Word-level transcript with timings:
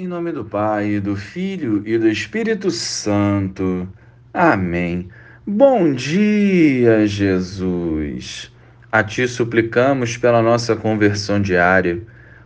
Em 0.00 0.06
nome 0.06 0.30
do 0.30 0.44
Pai, 0.44 1.00
do 1.00 1.16
Filho 1.16 1.82
e 1.84 1.98
do 1.98 2.08
Espírito 2.08 2.70
Santo. 2.70 3.88
Amém. 4.32 5.08
Bom 5.44 5.92
dia, 5.92 7.04
Jesus. 7.04 8.52
A 8.92 9.02
Ti 9.02 9.26
suplicamos 9.26 10.16
pela 10.16 10.40
nossa 10.40 10.76
conversão 10.76 11.42
diária, 11.42 12.00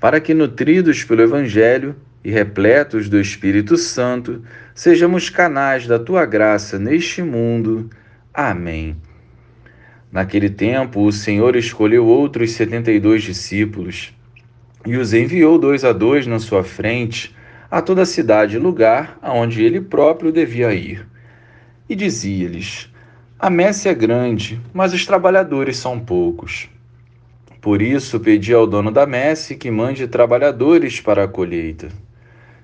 para 0.00 0.22
que, 0.22 0.32
nutridos 0.32 1.04
pelo 1.04 1.20
Evangelho 1.20 1.94
e 2.24 2.30
repletos 2.30 3.10
do 3.10 3.20
Espírito 3.20 3.76
Santo, 3.76 4.42
sejamos 4.74 5.28
canais 5.28 5.86
da 5.86 5.98
Tua 5.98 6.24
graça 6.24 6.78
neste 6.78 7.22
mundo. 7.22 7.90
Amém. 8.32 8.96
Naquele 10.10 10.48
tempo, 10.48 11.04
o 11.04 11.12
Senhor 11.12 11.56
escolheu 11.56 12.06
outros 12.06 12.52
setenta 12.52 12.90
e 12.90 12.98
dois 12.98 13.22
discípulos 13.22 14.14
e 14.86 14.96
os 14.96 15.14
enviou 15.14 15.58
dois 15.58 15.84
a 15.84 15.92
dois 15.92 16.26
na 16.26 16.38
sua 16.38 16.62
frente 16.62 17.34
a 17.70 17.82
toda 17.82 18.02
a 18.02 18.06
cidade 18.06 18.56
e 18.56 18.58
lugar 18.58 19.18
aonde 19.20 19.64
ele 19.64 19.80
próprio 19.80 20.30
devia 20.30 20.72
ir. 20.72 21.06
E 21.88 21.96
dizia-lhes: 21.96 22.88
A 23.38 23.50
messe 23.50 23.88
é 23.88 23.94
grande, 23.94 24.60
mas 24.72 24.92
os 24.92 25.04
trabalhadores 25.04 25.76
são 25.76 25.98
poucos. 25.98 26.68
Por 27.60 27.80
isso 27.80 28.20
pedi 28.20 28.52
ao 28.52 28.66
dono 28.66 28.90
da 28.90 29.06
messe 29.06 29.56
que 29.56 29.70
mande 29.70 30.06
trabalhadores 30.06 31.00
para 31.00 31.24
a 31.24 31.28
colheita. 31.28 31.88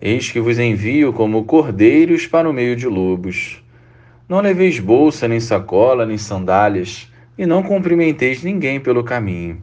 Eis 0.00 0.30
que 0.30 0.40
vos 0.40 0.58
envio 0.58 1.12
como 1.12 1.44
cordeiros 1.44 2.26
para 2.26 2.48
o 2.48 2.52
meio 2.52 2.76
de 2.76 2.86
lobos. 2.86 3.62
Não 4.28 4.40
leveis 4.40 4.78
bolsa, 4.78 5.26
nem 5.26 5.40
sacola, 5.40 6.04
nem 6.04 6.18
sandálias, 6.18 7.10
e 7.38 7.46
não 7.46 7.62
cumprimenteis 7.62 8.42
ninguém 8.42 8.78
pelo 8.78 9.02
caminho. 9.02 9.62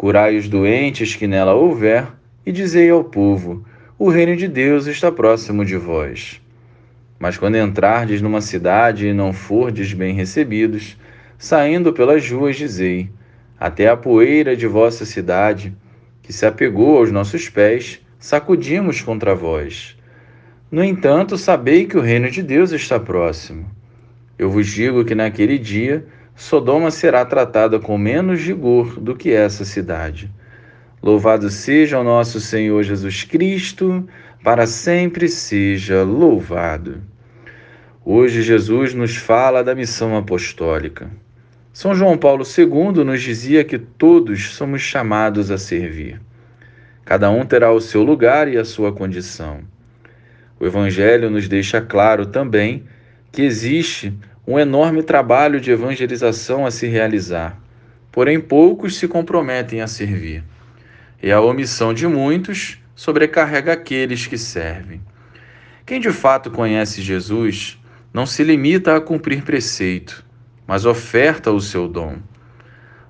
Curai 0.00 0.38
os 0.38 0.48
doentes 0.48 1.14
que 1.14 1.26
nela 1.26 1.52
houver, 1.52 2.06
e 2.46 2.50
dizei 2.50 2.88
ao 2.88 3.04
povo: 3.04 3.62
O 3.98 4.08
reino 4.08 4.34
de 4.34 4.48
Deus 4.48 4.86
está 4.86 5.12
próximo 5.12 5.62
de 5.62 5.76
vós. 5.76 6.40
Mas 7.18 7.36
quando 7.36 7.58
entrardes 7.58 8.22
numa 8.22 8.40
cidade 8.40 9.06
e 9.06 9.12
não 9.12 9.30
fordes 9.30 9.92
bem 9.92 10.14
recebidos, 10.14 10.96
saindo 11.36 11.92
pelas 11.92 12.26
ruas, 12.30 12.56
dizei: 12.56 13.10
Até 13.58 13.88
a 13.88 13.96
poeira 13.96 14.56
de 14.56 14.66
vossa 14.66 15.04
cidade, 15.04 15.76
que 16.22 16.32
se 16.32 16.46
apegou 16.46 16.96
aos 16.96 17.12
nossos 17.12 17.50
pés, 17.50 18.00
sacudimos 18.18 19.02
contra 19.02 19.34
vós. 19.34 19.98
No 20.72 20.82
entanto, 20.82 21.36
sabei 21.36 21.84
que 21.84 21.98
o 21.98 22.00
reino 22.00 22.30
de 22.30 22.42
Deus 22.42 22.72
está 22.72 22.98
próximo. 22.98 23.70
Eu 24.38 24.50
vos 24.50 24.66
digo 24.66 25.04
que 25.04 25.14
naquele 25.14 25.58
dia 25.58 26.06
Sodoma 26.40 26.90
será 26.90 27.22
tratada 27.22 27.78
com 27.78 27.98
menos 27.98 28.40
rigor 28.40 28.98
do 28.98 29.14
que 29.14 29.30
essa 29.30 29.62
cidade. 29.62 30.30
Louvado 31.02 31.50
seja 31.50 32.00
o 32.00 32.02
nosso 32.02 32.40
Senhor 32.40 32.82
Jesus 32.82 33.24
Cristo, 33.24 34.08
para 34.42 34.66
sempre 34.66 35.28
seja 35.28 36.02
louvado. 36.02 37.02
Hoje 38.02 38.40
Jesus 38.40 38.94
nos 38.94 39.16
fala 39.16 39.62
da 39.62 39.74
missão 39.74 40.16
apostólica. 40.16 41.10
São 41.74 41.94
João 41.94 42.16
Paulo 42.16 42.42
II 42.42 43.04
nos 43.04 43.20
dizia 43.20 43.62
que 43.62 43.78
todos 43.78 44.54
somos 44.54 44.80
chamados 44.80 45.50
a 45.50 45.58
servir. 45.58 46.18
Cada 47.04 47.28
um 47.28 47.44
terá 47.44 47.70
o 47.70 47.82
seu 47.82 48.02
lugar 48.02 48.48
e 48.48 48.56
a 48.56 48.64
sua 48.64 48.90
condição. 48.90 49.60
O 50.58 50.64
Evangelho 50.64 51.28
nos 51.28 51.46
deixa 51.46 51.82
claro 51.82 52.24
também 52.24 52.84
que 53.30 53.42
existe 53.42 54.12
um 54.46 54.58
enorme 54.58 55.02
trabalho 55.02 55.60
de 55.60 55.70
evangelização 55.70 56.64
a 56.66 56.70
se 56.70 56.86
realizar, 56.86 57.60
porém 58.10 58.40
poucos 58.40 58.96
se 58.96 59.06
comprometem 59.06 59.80
a 59.80 59.86
servir. 59.86 60.42
E 61.22 61.30
a 61.30 61.40
omissão 61.40 61.92
de 61.92 62.06
muitos 62.06 62.78
sobrecarrega 62.94 63.72
aqueles 63.72 64.26
que 64.26 64.38
servem. 64.38 65.00
Quem 65.84 66.00
de 66.00 66.10
fato 66.10 66.50
conhece 66.50 67.02
Jesus 67.02 67.78
não 68.12 68.26
se 68.26 68.42
limita 68.42 68.96
a 68.96 69.00
cumprir 69.00 69.42
preceito, 69.42 70.24
mas 70.66 70.84
oferta 70.84 71.52
o 71.52 71.60
seu 71.60 71.86
dom. 71.86 72.16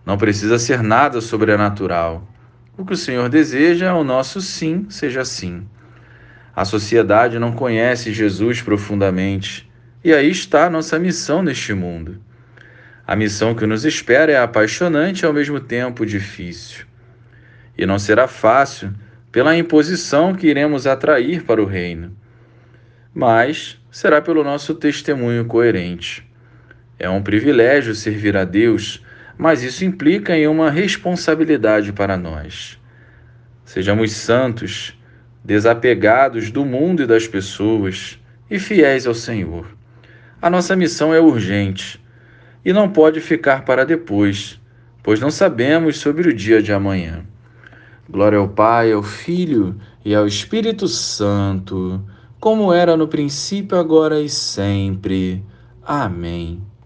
Não 0.04 0.18
precisa 0.18 0.58
ser 0.58 0.82
nada 0.82 1.20
sobrenatural. 1.20 2.26
O 2.76 2.84
que 2.84 2.94
o 2.94 2.96
Senhor 2.96 3.28
deseja 3.28 3.86
é 3.86 3.92
o 3.92 4.02
nosso 4.02 4.40
sim 4.40 4.86
seja 4.88 5.24
sim. 5.24 5.66
A 6.54 6.64
sociedade 6.64 7.38
não 7.38 7.52
conhece 7.52 8.12
Jesus 8.12 8.60
profundamente 8.60 9.69
e 10.02 10.14
aí 10.14 10.30
está 10.30 10.66
a 10.66 10.70
nossa 10.70 10.98
missão 10.98 11.42
neste 11.42 11.74
mundo. 11.74 12.18
A 13.06 13.14
missão 13.14 13.54
que 13.54 13.66
nos 13.66 13.84
espera 13.84 14.32
é 14.32 14.38
apaixonante 14.38 15.22
e 15.22 15.26
ao 15.26 15.32
mesmo 15.32 15.60
tempo 15.60 16.06
difícil. 16.06 16.86
E 17.76 17.84
não 17.84 17.98
será 17.98 18.26
fácil 18.26 18.92
pela 19.30 19.56
imposição 19.56 20.34
que 20.34 20.46
iremos 20.46 20.86
atrair 20.86 21.42
para 21.44 21.62
o 21.62 21.66
reino, 21.66 22.16
mas 23.12 23.78
será 23.90 24.22
pelo 24.22 24.42
nosso 24.42 24.74
testemunho 24.74 25.44
coerente. 25.44 26.26
É 26.98 27.08
um 27.08 27.22
privilégio 27.22 27.94
servir 27.94 28.36
a 28.36 28.44
Deus, 28.44 29.04
mas 29.36 29.62
isso 29.62 29.84
implica 29.84 30.36
em 30.36 30.46
uma 30.46 30.70
responsabilidade 30.70 31.92
para 31.92 32.16
nós. 32.16 32.78
Sejamos 33.64 34.12
santos, 34.12 34.98
desapegados 35.44 36.50
do 36.50 36.64
mundo 36.64 37.02
e 37.02 37.06
das 37.06 37.26
pessoas 37.26 38.18
e 38.50 38.58
fiéis 38.58 39.06
ao 39.06 39.14
Senhor. 39.14 39.79
A 40.42 40.48
nossa 40.48 40.74
missão 40.74 41.12
é 41.12 41.20
urgente 41.20 42.00
e 42.64 42.72
não 42.72 42.88
pode 42.88 43.20
ficar 43.20 43.64
para 43.64 43.84
depois, 43.84 44.58
pois 45.02 45.20
não 45.20 45.30
sabemos 45.30 45.98
sobre 45.98 46.30
o 46.30 46.34
dia 46.34 46.62
de 46.62 46.72
amanhã. 46.72 47.24
Glória 48.08 48.38
ao 48.38 48.48
Pai, 48.48 48.90
ao 48.90 49.02
Filho 49.02 49.78
e 50.02 50.14
ao 50.14 50.26
Espírito 50.26 50.88
Santo, 50.88 52.02
como 52.40 52.72
era 52.72 52.96
no 52.96 53.06
princípio, 53.06 53.78
agora 53.78 54.18
e 54.18 54.30
sempre. 54.30 55.44
Amém. 55.82 56.69